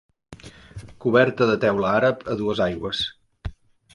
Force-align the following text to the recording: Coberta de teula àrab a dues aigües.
Coberta 1.05 1.49
de 1.51 1.57
teula 1.65 1.93
àrab 1.99 2.25
a 2.33 2.37
dues 2.41 2.65
aigües. 2.69 3.03